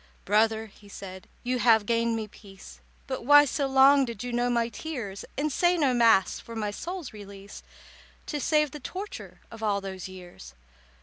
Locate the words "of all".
9.51-9.79